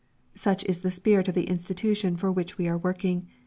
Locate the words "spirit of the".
0.89-1.43